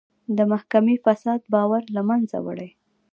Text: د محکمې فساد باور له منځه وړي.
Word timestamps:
د 0.37 0.39
محکمې 0.51 0.95
فساد 1.03 1.41
باور 1.53 1.83
له 1.95 2.01
منځه 2.09 2.37
وړي. 2.45 2.69